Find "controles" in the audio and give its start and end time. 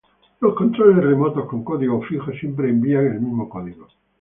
0.55-1.05